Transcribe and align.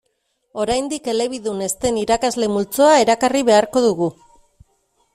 Oraindik 0.63 1.09
elebidun 1.13 1.61
ez 1.67 1.71
den 1.85 2.01
irakasle 2.05 2.51
multzoa 2.57 2.99
erakarri 3.05 3.47
beharko 3.51 3.89
dugu. 3.89 4.13